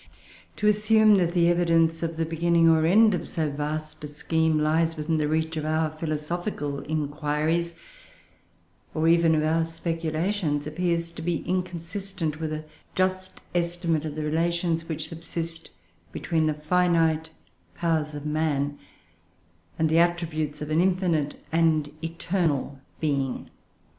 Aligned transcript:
To 0.55 0.65
assume 0.65 1.13
that 1.17 1.33
the 1.33 1.47
evidence 1.47 2.01
of 2.01 2.17
the 2.17 2.25
beginning, 2.25 2.67
or 2.67 2.87
end, 2.87 3.13
of 3.13 3.27
so 3.27 3.51
vast 3.51 4.03
a 4.03 4.07
scheme 4.07 4.57
lies 4.57 4.97
within 4.97 5.19
the 5.19 5.27
reach 5.27 5.57
of 5.57 5.63
our 5.63 5.91
philosophical 5.91 6.79
inquiries, 6.85 7.75
or 8.95 9.07
even 9.07 9.35
of 9.35 9.43
our 9.43 9.63
speculations, 9.63 10.65
appears 10.65 11.11
to 11.11 11.21
be 11.21 11.47
inconsistent 11.47 12.39
with 12.39 12.51
a 12.51 12.65
just 12.95 13.41
estimate 13.53 14.03
of 14.03 14.15
the 14.15 14.23
relations 14.23 14.89
which 14.89 15.07
subsist 15.09 15.69
between 16.11 16.47
the 16.47 16.55
finite 16.55 17.29
powers 17.75 18.15
of 18.15 18.25
man 18.25 18.79
and 19.77 19.87
the 19.87 19.99
attributes 19.99 20.63
of 20.63 20.71
an 20.71 20.81
infinite 20.81 21.39
and 21.51 21.91
eternal 22.03 22.79
Being." 22.99 23.51